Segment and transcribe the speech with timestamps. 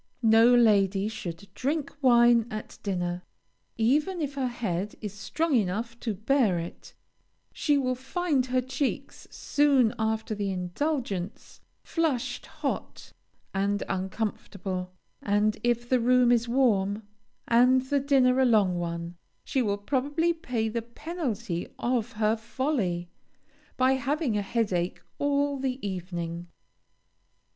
[0.23, 3.21] No lady should drink wine at dinner.
[3.77, 6.95] Even if her head is strong enough to bear it,
[7.53, 13.13] she will find her cheeks, soon after the indulgence, flushed, hot,
[13.53, 14.91] and uncomfortable;
[15.21, 17.03] and if the room is warm,
[17.47, 23.11] and the dinner a long one, she will probably pay the penalty of her folly,
[23.77, 26.47] by having a headache all the evening.